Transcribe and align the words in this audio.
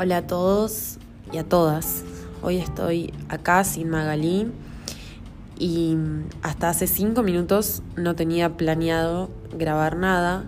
Hola 0.00 0.18
a 0.18 0.26
todos 0.28 0.98
y 1.32 1.38
a 1.38 1.44
todas. 1.48 2.04
Hoy 2.40 2.58
estoy 2.58 3.12
acá 3.28 3.64
sin 3.64 3.90
Magalí 3.90 4.46
y 5.58 5.96
hasta 6.40 6.68
hace 6.68 6.86
cinco 6.86 7.24
minutos 7.24 7.82
no 7.96 8.14
tenía 8.14 8.56
planeado 8.56 9.28
grabar 9.52 9.96
nada, 9.96 10.44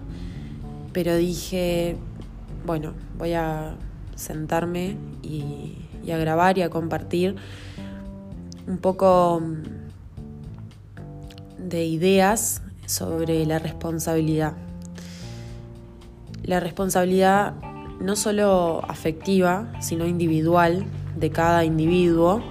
pero 0.93 1.17
dije, 1.17 1.97
bueno, 2.65 2.93
voy 3.19 3.33
a 3.33 3.75
sentarme 4.15 4.97
y, 5.21 5.79
y 6.05 6.13
a 6.13 6.17
grabar 6.17 6.57
y 6.57 6.63
a 6.63 6.71
compartir 6.71 7.35
un 8.69 8.79
poco 8.79 9.43
de 11.59 11.87
ideas 11.87 12.63
sobre 12.87 13.45
la 13.47 13.59
responsabilidad. 13.59 14.53
La 16.45 16.61
responsabilidad 16.61 17.55
no 18.01 18.17
solo 18.17 18.83
afectiva, 18.89 19.71
sino 19.81 20.07
individual 20.07 20.87
de 21.17 21.31
cada 21.31 21.65
individuo, 21.65 22.43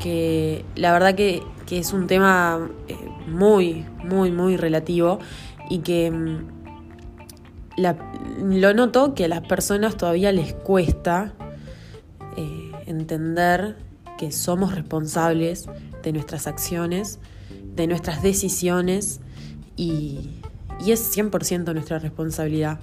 que 0.00 0.64
la 0.74 0.92
verdad 0.92 1.14
que, 1.14 1.42
es 1.70 1.92
un 1.92 2.06
tema 2.06 2.70
eh, 2.88 2.96
muy, 3.26 3.84
muy, 4.04 4.30
muy 4.30 4.56
relativo 4.56 5.18
y 5.68 5.80
que 5.80 6.10
mm, 6.10 6.46
lo 8.38 8.72
noto 8.72 9.14
que 9.14 9.24
a 9.24 9.28
las 9.28 9.42
personas 9.42 9.96
todavía 9.96 10.32
les 10.32 10.54
cuesta 10.54 11.34
eh, 12.36 12.72
entender 12.86 13.76
que 14.16 14.32
somos 14.32 14.74
responsables 14.74 15.66
de 16.02 16.12
nuestras 16.12 16.46
acciones, 16.46 17.18
de 17.74 17.86
nuestras 17.88 18.22
decisiones 18.22 19.20
y, 19.76 20.40
y 20.80 20.92
es 20.92 21.16
100% 21.16 21.74
nuestra 21.74 21.98
responsabilidad 21.98 22.78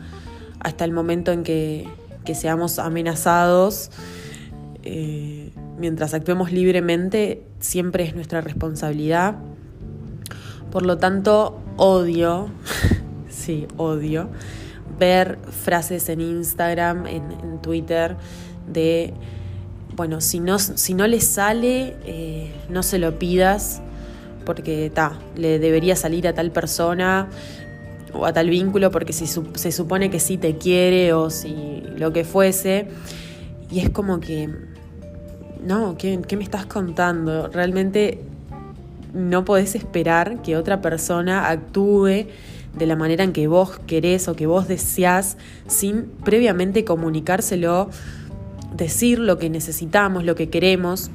hasta 0.63 0.85
el 0.85 0.91
momento 0.91 1.31
en 1.31 1.43
que, 1.43 1.87
seamos 2.33 2.79
amenazados. 2.79 3.91
Eh, 4.83 5.51
mientras 5.77 6.13
actuemos 6.13 6.51
libremente, 6.51 7.43
siempre 7.59 8.05
es 8.05 8.15
nuestra 8.15 8.41
responsabilidad. 8.41 9.35
Por 10.71 10.85
lo 10.85 10.97
tanto, 10.97 11.61
odio, 11.77 12.47
sí, 13.29 13.67
odio, 13.77 14.29
ver 14.97 15.37
frases 15.51 16.09
en 16.09 16.21
Instagram, 16.21 17.05
en, 17.07 17.61
Twitter, 17.61 18.15
de, 18.71 19.13
bueno, 19.95 20.19
si 20.19 20.39
no, 20.39 20.59
si 20.59 20.93
no 20.93 21.07
le 21.07 21.21
sale, 21.21 21.95
eh, 22.05 22.51
no 22.69 22.83
se 22.83 22.99
lo 22.99 23.19
pidas, 23.19 23.81
porque 24.45 24.91
ta, 24.93 25.19
le 25.35 25.59
debería 25.59 25.95
salir 25.95 26.27
a 26.27 26.33
tal 26.33 26.51
persona, 26.51 27.29
o 28.13 28.25
a 28.25 28.33
tal 28.33 28.49
vínculo 28.49 28.91
porque 28.91 29.13
si 29.13 29.27
se 29.27 29.71
supone 29.71 30.09
que 30.09 30.19
sí 30.19 30.37
te 30.37 30.57
quiere 30.57 31.13
o 31.13 31.29
si 31.29 31.83
lo 31.97 32.13
que 32.13 32.23
fuese. 32.23 32.87
Y 33.71 33.79
es 33.79 33.89
como 33.89 34.19
que, 34.19 34.49
no, 35.65 35.97
¿qué, 35.97 36.19
qué 36.27 36.37
me 36.37 36.43
estás 36.43 36.65
contando? 36.65 37.47
Realmente 37.47 38.19
no 39.13 39.45
podés 39.45 39.75
esperar 39.75 40.41
que 40.41 40.57
otra 40.57 40.81
persona 40.81 41.49
actúe 41.49 42.27
de 42.77 42.87
la 42.87 42.95
manera 42.95 43.23
en 43.23 43.33
que 43.33 43.47
vos 43.47 43.79
querés 43.85 44.27
o 44.27 44.35
que 44.35 44.47
vos 44.47 44.67
deseás 44.67 45.37
sin 45.67 46.05
previamente 46.23 46.83
comunicárselo, 46.83 47.89
decir 48.75 49.19
lo 49.19 49.37
que 49.37 49.49
necesitamos, 49.49 50.23
lo 50.23 50.35
que 50.35 50.49
queremos, 50.49 51.11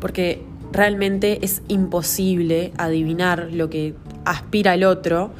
porque 0.00 0.42
realmente 0.72 1.44
es 1.44 1.62
imposible 1.68 2.72
adivinar 2.78 3.48
lo 3.52 3.68
que 3.68 3.94
aspira 4.24 4.74
el 4.74 4.84
otro 4.84 5.30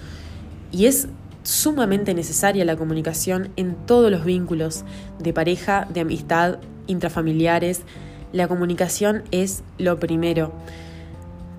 y 0.71 0.87
es 0.87 1.09
sumamente 1.43 2.15
necesaria 2.15 2.65
la 2.65 2.77
comunicación 2.77 3.51
en 3.57 3.75
todos 3.75 4.11
los 4.11 4.25
vínculos 4.25 4.85
de 5.19 5.33
pareja, 5.33 5.87
de 5.93 6.01
amistad, 6.01 6.59
intrafamiliares. 6.87 7.83
La 8.33 8.49
comunicación 8.49 9.23
es 9.31 9.63
lo 9.79 9.99
primero. 9.99 10.53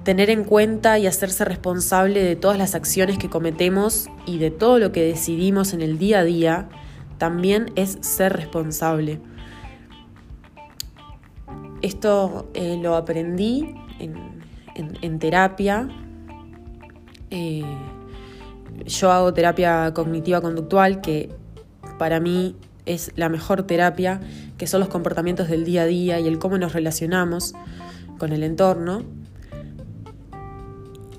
Tener 0.03 0.29
en 0.29 0.43
cuenta 0.43 0.99
y 0.99 1.07
hacerse 1.07 1.45
responsable 1.45 2.23
de 2.23 2.35
todas 2.35 2.57
las 2.57 2.75
acciones 2.75 3.17
que 3.17 3.29
cometemos 3.29 4.07
y 4.25 4.37
de 4.37 4.51
todo 4.51 4.77
lo 4.77 4.91
que 4.91 5.03
decidimos 5.03 5.73
en 5.73 5.81
el 5.81 5.97
día 5.97 6.19
a 6.19 6.23
día 6.23 6.69
también 7.17 7.71
es 7.75 7.97
ser 8.01 8.33
responsable. 8.33 9.19
Esto 11.81 12.49
eh, 12.53 12.77
lo 12.81 12.95
aprendí 12.95 13.75
en, 13.99 15.19
terapia. 15.19 15.87
Eh, 17.37 17.65
yo 18.85 19.11
hago 19.11 19.33
terapia 19.33 19.93
cognitiva 19.93 20.39
conductual, 20.39 21.01
que 21.01 21.29
para 21.99 22.21
mí 22.21 22.55
es 22.85 23.11
la 23.17 23.27
mejor 23.27 23.63
terapia, 23.63 24.21
que 24.57 24.67
son 24.67 24.79
los 24.79 24.87
comportamientos 24.87 25.49
del 25.49 25.65
día 25.65 25.81
a 25.81 25.85
día 25.85 26.19
y 26.21 26.29
el 26.29 26.39
cómo 26.39 26.57
nos 26.57 26.71
relacionamos 26.71 27.53
con 28.19 28.31
el 28.31 28.41
entorno. 28.41 29.03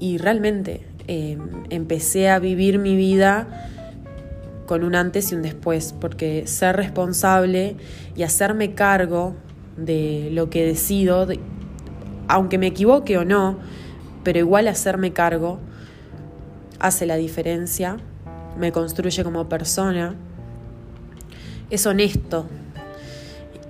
Y 0.00 0.16
realmente 0.16 0.86
em, 1.06 1.64
empecé 1.68 2.30
a 2.30 2.38
vivir 2.38 2.78
mi 2.78 2.96
vida 2.96 3.68
con 4.64 4.84
un 4.84 4.94
antes 4.94 5.32
y 5.32 5.34
un 5.34 5.42
después, 5.42 5.94
porque 6.00 6.46
ser 6.46 6.76
responsable 6.76 7.76
y 8.16 8.22
hacerme 8.22 8.72
cargo 8.72 9.36
de 9.76 10.30
lo 10.32 10.48
que 10.48 10.64
decido, 10.64 11.28
aunque 12.26 12.56
me 12.56 12.68
equivoque 12.68 13.18
o 13.18 13.26
no, 13.26 13.58
pero 14.24 14.38
igual 14.38 14.66
hacerme 14.66 15.12
cargo, 15.12 15.60
hace 16.78 17.06
la 17.06 17.16
diferencia, 17.16 17.96
me 18.58 18.72
construye 18.72 19.24
como 19.24 19.48
persona, 19.48 20.14
es 21.70 21.86
honesto 21.86 22.46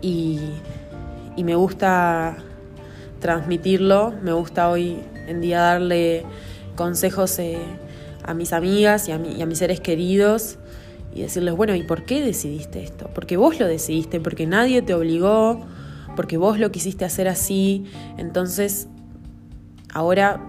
y, 0.01 0.41
me 1.37 1.55
gusta 1.55 2.37
transmitirlo, 3.21 4.13
me 4.23 4.33
gusta 4.33 4.71
hoy 4.71 4.99
en 5.27 5.41
día 5.41 5.61
darle 5.61 6.25
consejos 6.77 7.39
eh, 7.39 7.59
a 8.25 8.35
mis 8.35 8.53
amigas 8.53 9.09
y 9.09 9.13
a, 9.13 9.17
y 9.17 9.43
a 9.43 9.47
mis 9.47 9.59
seres 9.59 9.81
queridos 9.81 10.59
y 11.15 11.23
decirles, 11.23 11.55
bueno, 11.55 11.75
¿y 11.75 11.83
por 11.83 12.05
qué 12.05 12.21
decidiste 12.23 12.83
esto? 12.83 13.11
Porque 13.15 13.37
vos 13.37 13.59
lo 13.59 13.67
decidiste, 13.67 14.21
porque 14.21 14.47
nadie 14.47 14.83
te 14.83 14.95
obligó, 14.95 15.61
porque 16.15 16.37
vos 16.37 16.59
lo 16.59 16.71
quisiste 16.71 17.05
hacer 17.05 17.29
así, 17.29 17.85
entonces 18.19 18.89
ahora 19.93 20.41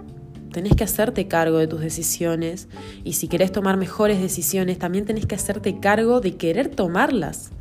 tenés 0.51 0.75
que 0.75 0.83
hacerte 0.83 1.27
cargo 1.27 1.57
de 1.57 1.67
tus 1.67 1.81
decisiones 1.81 2.67
y 3.03 3.13
si 3.13 3.27
querés 3.27 3.51
tomar 3.51 3.77
mejores 3.77 4.21
decisiones, 4.21 4.79
también 4.79 5.05
tenés 5.05 5.25
que 5.25 5.35
hacerte 5.35 5.79
cargo 5.79 6.21
de 6.21 6.35
querer 6.35 6.69
tomarlas. 6.69 7.51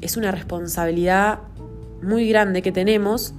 Es 0.00 0.16
una 0.16 0.30
responsabilidad 0.30 1.40
muy 2.02 2.28
grande 2.28 2.62
que 2.62 2.72
tenemos, 2.72 3.34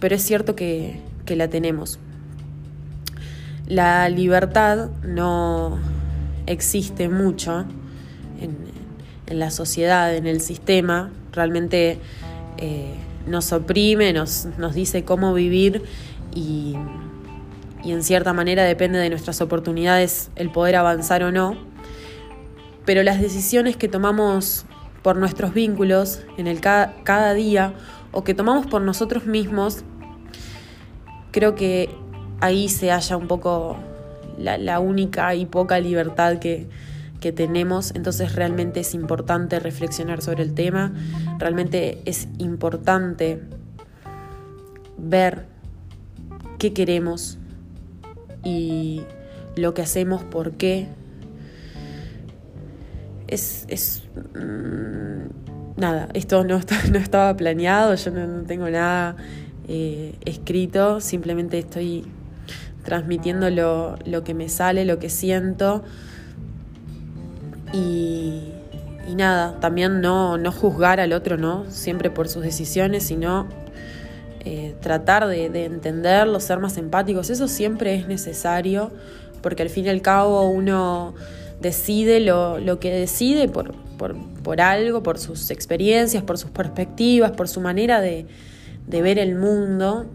pero 0.00 0.14
es 0.14 0.22
cierto 0.22 0.54
que, 0.54 1.00
la 1.26 1.48
tenemos. 1.48 1.98
La 3.66 4.08
libertad 4.08 4.90
no 5.02 5.78
existe 6.46 7.08
mucho 7.08 7.64
en, 8.40 9.38
la 9.38 9.50
sociedad, 9.50 10.14
en 10.14 10.26
el 10.26 10.42
sistema, 10.42 11.10
realmente 11.32 11.98
eh, 12.58 12.94
nos 13.26 13.52
oprime, 13.52 14.12
nos, 14.12 14.46
nos 14.58 14.74
dice 14.74 15.04
cómo 15.04 15.32
vivir 15.32 15.82
y 16.34 16.76
y 17.84 17.92
en 17.92 18.02
cierta 18.02 18.32
manera 18.32 18.64
depende 18.64 18.98
de 18.98 19.10
nuestras 19.10 19.40
oportunidades 19.40 20.30
el 20.36 20.50
poder 20.50 20.76
avanzar 20.76 21.22
o 21.22 21.30
no, 21.30 21.56
pero 22.84 23.02
las 23.02 23.20
decisiones 23.20 23.76
que 23.76 23.88
tomamos 23.88 24.66
por 25.02 25.16
nuestros 25.16 25.52
vínculos 25.52 26.20
en 26.38 26.46
el 26.46 26.60
cada, 26.60 27.34
día 27.34 27.74
o 28.10 28.24
que 28.24 28.34
tomamos 28.34 28.66
por 28.66 28.80
nosotros 28.80 29.26
mismos, 29.26 29.84
creo 31.30 31.54
que 31.54 31.94
ahí 32.40 32.68
se 32.68 32.90
halla 32.90 33.16
un 33.16 33.28
poco 33.28 33.76
la, 34.38 34.80
única 34.80 35.34
y 35.34 35.44
poca 35.44 35.78
libertad 35.78 36.38
que, 36.38 36.68
que 37.20 37.32
tenemos, 37.32 37.94
entonces 37.94 38.34
realmente 38.34 38.80
es 38.80 38.94
importante 38.94 39.60
reflexionar 39.60 40.22
sobre 40.22 40.42
el 40.42 40.54
tema, 40.54 40.92
realmente 41.38 42.00
es 42.06 42.28
importante 42.38 43.42
ver 44.96 45.46
qué 46.58 46.72
queremos, 46.72 47.38
y 48.44 49.02
lo 49.56 49.74
que 49.74 49.82
hacemos, 49.82 50.22
por 50.22 50.52
qué. 50.52 50.88
Es, 53.26 53.64
es 53.68 54.02
mm, 54.34 55.80
nada, 55.80 56.08
esto 56.14 56.44
no, 56.44 56.60
no, 56.92 56.98
estaba 56.98 57.36
planeado, 57.36 57.94
yo 57.94 58.10
no, 58.10 58.42
tengo 58.44 58.68
nada 58.68 59.16
eh, 59.66 60.14
escrito, 60.24 61.00
simplemente 61.00 61.58
estoy 61.58 62.04
transmitiendo 62.84 63.48
lo, 63.50 63.96
lo, 64.04 64.24
que 64.24 64.34
me 64.34 64.48
sale, 64.48 64.84
lo 64.84 64.98
que 64.98 65.08
siento. 65.08 65.82
Y, 67.72 68.52
y 69.08 69.14
nada, 69.16 69.58
también 69.58 70.00
no, 70.00 70.38
no 70.38 70.52
juzgar 70.52 71.00
al 71.00 71.12
otro, 71.12 71.36
¿no? 71.36 71.64
Siempre 71.70 72.10
por 72.10 72.28
sus 72.28 72.42
decisiones, 72.42 73.04
sino 73.04 73.48
eh, 74.44 74.74
tratar 74.80 75.26
de, 75.26 75.50
de 75.50 75.64
entenderlo, 75.64 76.40
ser 76.40 76.58
más 76.58 76.76
empáticos, 76.76 77.30
eso 77.30 77.48
siempre 77.48 77.94
es 77.94 78.06
necesario, 78.06 78.90
porque 79.42 79.62
al 79.62 79.70
fin 79.70 79.86
y 79.86 79.88
al 79.88 80.02
cabo 80.02 80.48
uno 80.48 81.14
decide 81.60 82.20
lo, 82.20 82.78
que 82.78 82.90
decide 82.90 83.48
por, 83.48 83.74
algo, 84.60 85.02
por 85.02 85.18
sus 85.18 85.50
experiencias, 85.50 86.22
por 86.22 86.38
sus 86.38 86.50
perspectivas, 86.50 87.32
por 87.32 87.48
su 87.48 87.60
manera 87.60 88.00
de, 88.00 88.26
de 88.86 89.02
ver 89.02 89.18
el 89.18 89.34
mundo. 89.34 90.06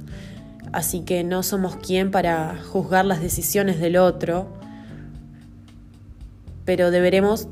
Así 0.71 1.01
que 1.01 1.23
no 1.23 1.41
somos 1.41 1.75
quien 1.77 2.11
para 2.11 2.61
juzgar 2.61 3.05
las 3.05 3.21
decisiones 3.21 3.79
del 3.79 3.97
otro, 3.97 4.47
pero 6.65 6.91
deberemos 6.91 7.47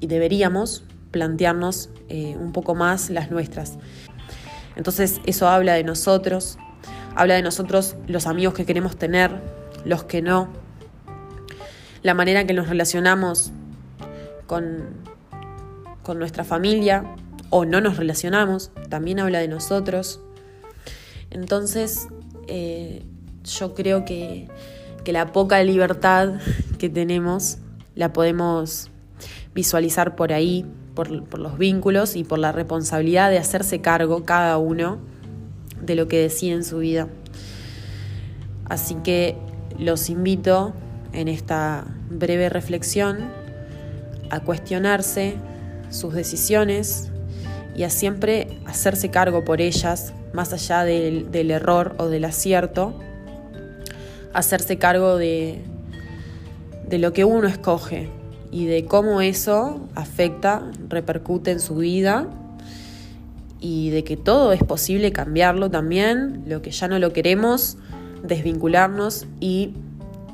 y 0.00 0.06
deberíamos 0.06 0.84
plantearnos 1.10 1.90
eh, 2.08 2.34
un 2.40 2.52
poco 2.52 2.74
más 2.74 3.10
las 3.10 3.30
nuestras. 3.30 3.78
Entonces 4.76 5.20
eso 5.26 5.48
habla 5.48 5.74
de 5.74 5.84
nosotros, 5.84 6.58
habla 7.14 7.34
de 7.34 7.42
nosotros 7.42 7.96
los 8.06 8.26
amigos 8.26 8.54
que 8.54 8.64
queremos 8.64 8.96
tener, 8.96 9.40
los 9.84 10.04
que 10.04 10.22
no, 10.22 10.48
la 12.02 12.14
manera 12.14 12.40
en 12.40 12.46
que 12.46 12.54
nos 12.54 12.68
relacionamos 12.68 13.52
con, 14.46 14.84
con 16.02 16.18
nuestra 16.18 16.44
familia 16.44 17.04
o 17.50 17.64
no 17.64 17.80
nos 17.80 17.96
relacionamos, 17.96 18.70
también 18.88 19.20
habla 19.20 19.38
de 19.38 19.48
nosotros. 19.48 20.20
Entonces 21.30 22.08
eh, 22.48 23.04
yo 23.44 23.74
creo 23.74 24.04
que, 24.04 24.48
que 25.04 25.12
la 25.12 25.32
poca 25.32 25.62
libertad 25.62 26.34
que 26.78 26.88
tenemos 26.88 27.58
la 27.94 28.12
podemos 28.12 28.90
visualizar 29.54 30.16
por 30.16 30.32
ahí, 30.32 30.66
por, 30.94 31.10
los 31.10 31.58
vínculos 31.58 32.16
y 32.16 32.24
por 32.24 32.38
la 32.38 32.52
responsabilidad 32.52 33.30
de 33.30 33.38
hacerse 33.38 33.80
cargo 33.80 34.24
cada 34.24 34.58
uno 34.58 34.98
de 35.80 35.94
lo 35.94 36.08
que 36.08 36.20
decide 36.20 36.52
en 36.52 36.64
su 36.64 36.78
vida. 36.78 37.08
Así 38.68 38.94
que 39.02 39.36
los 39.78 40.10
invito 40.10 40.72
en 41.12 41.28
esta 41.28 41.84
breve 42.10 42.48
reflexión 42.48 43.30
a 44.30 44.40
cuestionarse 44.40 45.36
sus 45.90 46.14
decisiones 46.14 47.10
y 47.74 47.82
a 47.82 47.90
siempre 47.90 48.58
hacerse 48.66 49.10
cargo 49.10 49.44
por 49.44 49.60
ellas, 49.60 50.12
más 50.32 50.52
allá 50.52 50.84
del, 50.84 51.50
error 51.50 51.94
o 51.98 52.08
del 52.08 52.24
acierto, 52.24 52.98
hacerse 54.32 54.78
cargo 54.78 55.16
de 55.16 55.62
lo 56.90 57.12
que 57.12 57.24
uno 57.24 57.48
escoge, 57.48 58.21
y 58.52 58.66
de 58.66 58.84
cómo 58.84 59.22
eso 59.22 59.80
afecta, 59.94 60.70
repercute 60.88 61.50
en 61.50 61.58
su 61.58 61.76
vida 61.76 62.28
y 63.60 63.90
de 63.90 64.04
que 64.04 64.18
todo 64.18 64.52
es 64.52 64.62
posible 64.62 65.10
cambiarlo 65.10 65.70
también, 65.70 66.44
lo 66.46 66.60
que 66.60 66.70
ya 66.70 66.86
no 66.86 66.98
lo 66.98 67.14
queremos, 67.14 67.78
desvincularnos 68.22 69.26
y 69.40 69.72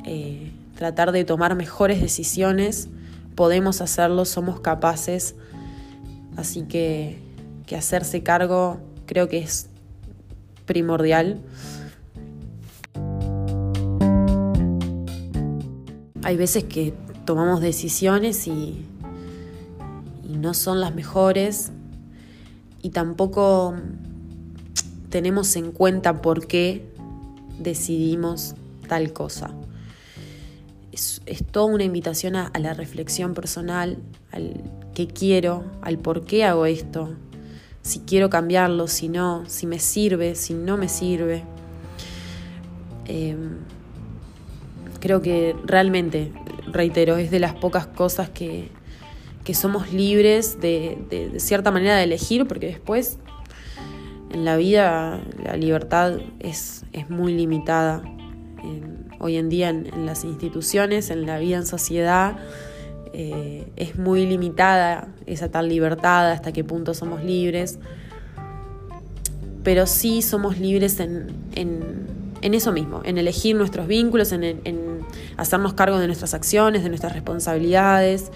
eh, 0.05 0.51
tratar 0.75 1.13
de 1.13 1.25
tomar 1.25 1.55
mejores 1.55 2.01
decisiones. 2.01 2.89
Podemos 3.37 3.81
hacerlo, 3.81 4.25
somos 4.25 4.61
capaces, 4.61 5.37
así 6.37 6.63
que, 6.63 7.19
que 7.67 7.77
hacerse 7.77 8.25
cargo 8.25 8.81
creo 9.07 9.29
que 9.29 9.39
es 9.39 9.69
primordial. 10.67 11.41
Hay 16.25 16.37
veces 16.37 16.65
que 16.65 16.95
tomamos 17.29 17.61
decisiones 17.61 18.47
y, 18.47 18.87
no 20.31 20.55
son 20.55 20.81
las 20.81 20.95
mejores 20.95 21.73
y 22.81 22.89
tampoco 22.89 23.75
tenemos 25.11 25.55
en 25.57 25.73
cuenta 25.73 26.23
por 26.23 26.47
qué 26.47 26.91
decidimos 27.59 28.55
tal 28.89 29.13
cosa. 29.13 29.51
Es, 30.91 31.21
toda 31.51 31.67
una 31.67 31.85
invitación 31.85 32.35
a, 32.35 32.51
la 32.59 32.73
reflexión 32.73 33.35
personal, 33.35 33.99
al 34.33 34.63
qué 34.95 35.07
quiero, 35.07 35.65
al 35.83 35.99
por 35.99 36.25
qué 36.25 36.45
hago 36.45 36.65
esto, 36.65 37.11
si 37.83 38.01
quiero 38.01 38.31
cambiarlo, 38.31 38.87
si 38.89 39.11
no, 39.11 39.45
si 39.49 39.67
me 39.67 39.81
sirve, 39.81 40.35
si 40.35 40.55
no 40.55 40.79
me 40.79 40.89
sirve. 40.89 41.45
Em, 43.05 43.59
creo 44.99 45.21
que 45.21 45.55
realmente 45.67 46.33
reitero, 46.73 47.17
es 47.17 47.31
de 47.31 47.39
las 47.39 47.55
pocas 47.55 47.87
cosas 47.87 48.31
que, 48.31 48.71
somos 49.55 49.95
libres 49.95 50.61
de, 50.61 51.33
cierta 51.39 51.71
manera 51.71 51.97
de 51.97 52.05
elegir, 52.05 52.47
porque 52.47 52.67
después 52.67 53.19
en 54.31 54.45
la 54.45 54.59
vida 54.59 55.23
la 55.43 55.57
libertad 55.57 56.19
es, 56.39 56.85
es 56.93 57.09
muy 57.09 57.33
limitada. 57.33 58.03
hoy 59.21 59.37
en 59.37 59.49
día 59.49 59.71
en, 59.71 60.05
las 60.05 60.25
instituciones, 60.25 61.09
en 61.09 61.25
la 61.25 61.39
vida 61.39 61.57
en 61.57 61.67
sociedad, 61.67 62.37
eh, 63.15 63.67
es 63.77 63.97
muy 63.97 64.27
limitada 64.27 65.09
esa 65.25 65.51
tal 65.51 65.71
libertad, 65.71 66.31
hasta 66.31 66.53
qué 66.53 66.63
punto 66.63 66.93
somos 66.93 67.25
libres. 67.25 67.79
Pero 69.65 69.87
sí 69.87 70.21
somos 70.21 70.59
libres 70.59 71.01
en, 71.01 71.29
en, 71.55 72.55
eso 72.55 72.71
mismo, 72.71 73.01
en 73.05 73.17
elegir 73.17 73.57
nuestros 73.57 73.87
vínculos, 73.87 74.33
en 74.33 74.88
hacernos 75.39 75.73
cargo 75.73 75.99
de 75.99 76.07
nuestras 76.07 76.35
acciones, 76.35 76.83
de 76.83 76.91
nuestras 76.91 77.15
responsabilidades. 77.15 78.31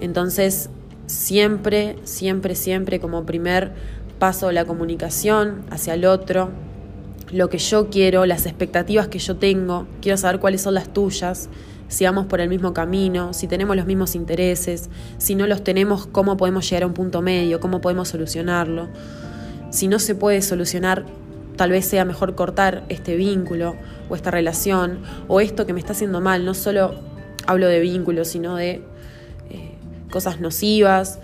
Entonces, 0.00 0.68
siempre, 1.06 1.96
siempre, 2.04 2.54
siempre 2.54 3.00
como 3.00 3.24
primer 3.24 3.72
paso 4.18 4.52
la 4.52 4.66
comunicación 4.66 5.62
hacia 5.70 5.94
el 5.94 6.04
otro, 6.04 6.50
lo 7.32 7.48
que 7.48 7.58
yo 7.58 7.88
quiero, 7.88 8.26
las 8.26 8.44
expectativas 8.44 9.08
que 9.08 9.18
yo 9.18 9.36
tengo, 9.36 9.86
quiero 10.02 10.18
saber 10.18 10.40
cuáles 10.40 10.62
son 10.62 10.74
las 10.74 10.92
tuyas, 10.92 11.48
si 11.88 12.04
vamos 12.04 12.26
por 12.26 12.40
el 12.40 12.48
mismo 12.48 12.72
camino, 12.72 13.32
si 13.32 13.48
tenemos 13.48 13.76
los 13.76 13.86
mismos 13.86 14.14
intereses, 14.14 14.90
si 15.18 15.34
no 15.34 15.46
los 15.46 15.64
tenemos, 15.64 16.06
cómo 16.06 16.36
podemos 16.36 16.68
llegar 16.68 16.84
a 16.84 16.86
un 16.86 16.94
punto 16.94 17.22
medio, 17.22 17.60
cómo 17.60 17.80
podemos 17.80 18.08
solucionarlo. 18.08 18.88
Si 19.70 19.88
no 19.88 19.98
se 19.98 20.14
puede 20.14 20.42
solucionar, 20.42 21.04
tal 21.60 21.72
vez 21.72 21.84
sea 21.84 22.06
mejor 22.06 22.34
cortar 22.36 22.84
este 22.88 23.16
vínculo 23.16 23.76
o 24.08 24.16
esta 24.16 24.30
relación 24.30 25.00
o 25.28 25.42
esto 25.42 25.66
que 25.66 25.74
me 25.74 25.78
está 25.78 25.92
haciendo 25.92 26.22
mal. 26.22 26.46
No 26.46 26.54
solo 26.54 26.94
hablo 27.46 27.66
de 27.66 27.80
vínculos, 27.80 28.28
sino 28.28 28.56
de 28.56 28.82
eh, 29.50 29.74
cosas 30.10 30.40
nocivas. 30.40 31.18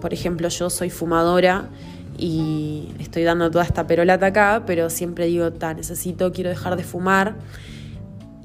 Por 0.00 0.14
ejemplo, 0.14 0.48
yo 0.48 0.70
soy 0.70 0.88
fumadora 0.88 1.68
y 2.16 2.88
estoy 3.00 3.22
dando 3.24 3.50
toda 3.50 3.64
esta 3.64 3.86
perolata 3.86 4.28
acá, 4.28 4.62
pero 4.66 4.88
siempre 4.88 5.26
digo, 5.26 5.52
ta, 5.52 5.74
necesito, 5.74 6.32
quiero 6.32 6.48
dejar 6.48 6.76
de 6.76 6.82
fumar 6.82 7.36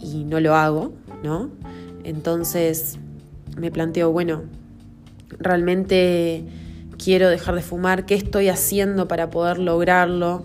y 0.02 0.26
no 0.26 0.42
lo 0.42 0.54
hago, 0.54 0.92
¿no? 1.24 1.50
Entonces 2.04 3.00
me 3.56 3.72
planteo, 3.72 4.12
bueno, 4.12 4.42
realmente 5.40 6.44
quiero 7.02 7.30
dejar 7.30 7.56
de 7.56 7.62
fumar, 7.62 8.06
¿qué 8.06 8.16
estoy 8.16 8.50
haciendo 8.50 9.08
para 9.08 9.30
poder 9.30 9.60
lograrlo? 9.60 10.44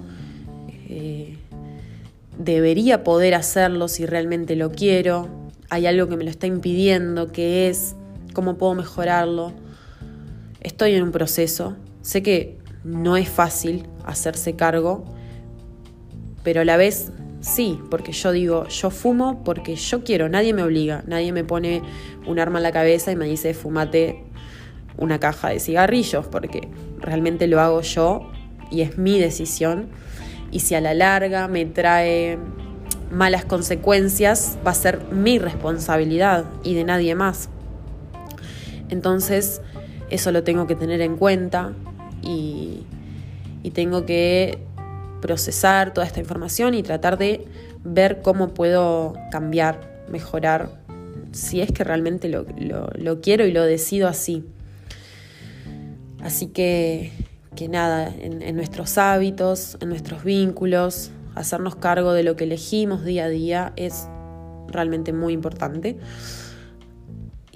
Eh, 0.93 1.37
debería 2.37 3.05
poder 3.05 3.37
hacerlo 3.37 3.87
si 3.87 4.07
realmente 4.07 4.57
lo 4.57 4.73
quiero, 4.73 5.29
hay 5.69 5.87
algo 5.87 6.09
que 6.09 6.17
me 6.17 6.25
lo 6.25 6.31
está 6.31 6.49
impidiendo, 6.49 7.31
que 7.31 7.69
es 7.69 7.95
cómo 8.35 8.59
puedo 8.59 8.75
mejorarlo. 8.75 9.53
Estoy 10.61 10.95
en 10.95 11.05
un 11.05 11.13
proceso, 11.13 11.77
sé 12.03 12.25
que 12.25 12.59
no 12.83 13.17
es 13.17 13.29
fácil 13.29 13.87
hacerse 14.05 14.57
cargo, 14.57 15.05
pero 16.43 16.63
a 16.63 16.65
la 16.65 16.77
vez 16.77 17.13
sí, 17.41 17.79
porque 17.89 18.11
yo 18.11 18.33
digo, 18.33 18.67
yo 18.67 18.91
fumo 18.91 19.45
porque 19.45 19.77
yo 19.77 20.03
quiero, 20.03 20.29
nadie 20.29 20.53
me 20.55 20.65
obliga, 20.65 21.05
nadie 21.07 21.33
me 21.33 21.45
pone 21.45 21.83
un 22.27 22.41
arma 22.41 22.59
en 22.59 22.65
la 22.65 22.73
cabeza 22.73 23.13
y 23.13 23.17
me 23.17 23.27
dice, 23.27 23.55
fumate 23.55 24.25
una 24.99 25.21
caja 25.21 25.51
de 25.51 25.61
cigarrillos, 25.61 26.27
porque 26.27 26.67
realmente 26.99 27.47
lo 27.47 27.61
hago 27.61 27.81
yo 27.83 28.33
y 28.73 28.81
es 28.81 28.99
mi 28.99 29.21
decisión 29.21 29.89
y 30.51 30.61
si 30.61 30.75
a 30.75 30.81
la 30.81 30.95
larga 30.95 31.49
me 31.49 31.65
trae 31.67 32.39
malas 33.11 33.45
consecuencias, 33.45 34.59
va 34.67 34.71
a 34.71 34.75
ser 34.75 35.01
mi 35.13 35.39
responsabilidad 35.39 36.45
y 36.63 36.75
de 36.75 36.85
nadie 36.85 37.15
más. 37.15 37.49
Entonces, 38.89 39.61
eso 40.11 40.33
lo 40.33 40.43
tengo 40.43 40.67
que 40.67 40.75
tener 40.75 41.01
en 41.01 41.17
cuenta 41.17 41.73
y, 42.23 42.87
tengo 43.73 44.05
que 44.05 44.59
procesar 45.23 45.95
toda 45.95 46.05
esta 46.05 46.19
información 46.19 46.75
y 46.75 46.83
tratar 46.83 47.19
de 47.19 47.47
ver 47.85 48.21
cómo 48.21 48.49
puedo 48.49 49.15
cambiar, 49.31 50.05
mejorar, 50.11 50.83
si 51.31 51.61
es 51.61 51.71
que 51.71 51.85
realmente 51.85 52.29
lo, 52.29 52.45
lo 52.95 53.21
quiero 53.21 53.47
y 53.47 53.53
lo 53.53 53.65
decido 53.65 54.09
así. 54.09 54.45
Así 56.21 56.49
que 56.49 57.13
que 57.55 57.69
nada, 57.69 58.13
en, 58.17 58.57
nuestros 58.57 58.97
hábitos, 58.99 59.77
en 59.81 59.89
nuestros 59.89 60.25
vínculos, 60.25 61.11
hacernos 61.35 61.77
cargo 61.77 62.13
de 62.13 62.23
lo 62.23 62.37
que 62.37 62.45
elegimos 62.45 63.05
día 63.05 63.25
a 63.25 63.29
día 63.29 63.73
es 63.77 64.07
realmente 64.69 65.13
muy 65.13 65.33
importante. 65.33 65.97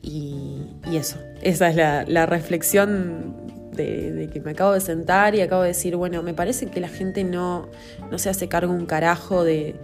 Y, 0.02 0.66
eso, 0.92 1.18
esa 1.42 1.68
es 1.68 1.76
la, 2.08 2.26
reflexión 2.26 3.34
de, 3.72 4.28
que 4.32 4.40
me 4.40 4.52
acabo 4.52 4.72
de 4.72 4.80
sentar 4.80 5.34
y 5.34 5.40
acabo 5.40 5.62
de 5.62 5.68
decir, 5.68 5.96
bueno, 5.96 6.22
me 6.22 6.34
parece 6.34 6.66
que 6.66 6.80
la 6.80 6.88
gente 6.88 7.24
no, 7.24 7.68
no 8.10 8.18
se 8.18 8.28
hace 8.28 8.48
cargo 8.48 8.72
un 8.72 8.86
carajo 8.86 9.44
de, 9.44 9.74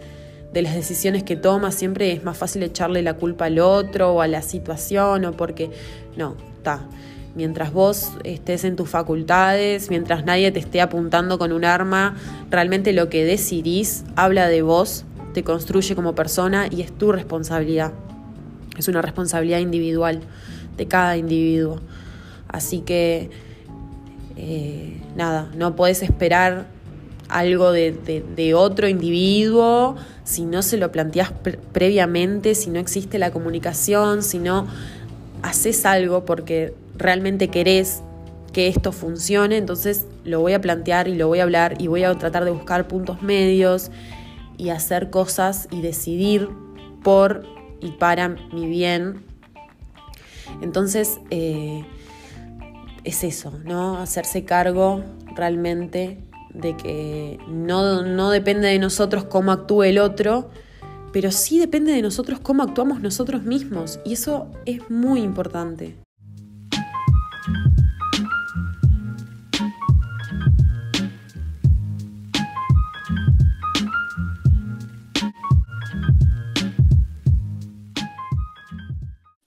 de 0.52 0.62
las 0.62 0.74
decisiones 0.74 1.22
que 1.22 1.36
toma, 1.36 1.70
siempre 1.72 2.12
es 2.12 2.24
más 2.24 2.36
fácil 2.36 2.62
echarle 2.62 3.02
la 3.02 3.14
culpa 3.14 3.46
al 3.46 3.58
otro 3.58 4.12
o 4.14 4.20
a 4.20 4.26
la 4.26 4.42
situación 4.42 5.24
o 5.24 5.32
porque 5.32 5.70
no, 6.16 6.36
está. 6.56 6.86
Mientras 7.34 7.72
vos 7.72 8.12
estés 8.24 8.64
en 8.64 8.76
tus 8.76 8.88
facultades, 8.88 9.88
mientras 9.88 10.24
nadie 10.24 10.50
te 10.50 10.58
esté 10.58 10.80
apuntando 10.80 11.38
con 11.38 11.52
un 11.52 11.64
arma, 11.64 12.16
realmente 12.50 12.92
lo 12.92 13.08
que 13.08 13.24
decidís 13.24 14.04
habla 14.16 14.48
de 14.48 14.62
vos, 14.62 15.04
te 15.32 15.44
construye 15.44 15.94
como 15.94 16.14
persona 16.14 16.66
y 16.70 16.82
es 16.82 16.90
tu 16.90 17.12
responsabilidad. 17.12 17.92
Es 18.76 18.88
una 18.88 19.00
responsabilidad 19.00 19.60
individual 19.60 20.20
de 20.76 20.86
cada 20.86 21.16
individuo. 21.16 21.80
Así 22.48 22.80
que, 22.80 23.30
eh, 24.36 25.00
nada, 25.14 25.50
no 25.54 25.76
puedes 25.76 26.02
esperar 26.02 26.66
algo 27.28 27.70
de, 27.72 28.54
otro 28.54 28.88
individuo 28.88 29.96
si 30.24 30.44
no 30.44 30.62
se 30.62 30.76
lo 30.76 30.90
planteas 30.90 31.32
previamente, 31.72 32.54
si 32.54 32.70
no 32.70 32.80
existe 32.80 33.18
la 33.18 33.30
comunicación, 33.30 34.22
si 34.22 34.38
no 34.38 34.66
haces 35.42 35.86
algo 35.86 36.24
porque 36.24 36.74
realmente 37.00 37.48
querés 37.48 38.02
que 38.52 38.68
esto 38.68 38.92
funcione, 38.92 39.56
entonces 39.56 40.06
lo 40.24 40.40
voy 40.40 40.52
a 40.52 40.60
plantear 40.60 41.08
y 41.08 41.14
lo 41.14 41.28
voy 41.28 41.40
a 41.40 41.44
hablar 41.44 41.80
y 41.80 41.86
voy 41.86 42.04
a 42.04 42.14
tratar 42.16 42.44
de 42.44 42.50
buscar 42.50 42.88
puntos 42.88 43.22
medios 43.22 43.90
y 44.56 44.70
hacer 44.70 45.10
cosas 45.10 45.68
y 45.70 45.80
decidir 45.80 46.48
por 47.02 47.46
y 47.80 47.92
para 47.92 48.28
mi 48.28 48.66
bien. 48.68 49.24
Entonces, 50.60 51.20
eh, 51.30 51.84
es 53.04 53.24
eso, 53.24 53.52
¿no? 53.64 53.98
Hacerse 53.98 54.44
cargo 54.44 55.02
realmente 55.34 56.22
de 56.52 56.76
que 56.76 57.38
no, 57.48 58.02
no 58.02 58.30
depende 58.30 58.68
de 58.68 58.78
nosotros 58.78 59.24
cómo 59.24 59.52
actúe 59.52 59.84
el 59.84 59.98
otro, 59.98 60.50
pero 61.12 61.30
sí 61.30 61.58
depende 61.58 61.92
de 61.92 62.02
nosotros 62.02 62.40
cómo 62.40 62.62
actuamos 62.62 63.00
nosotros 63.00 63.44
mismos. 63.44 64.00
Y 64.04 64.14
eso 64.14 64.50
es 64.66 64.90
muy 64.90 65.20
importante. 65.20 65.96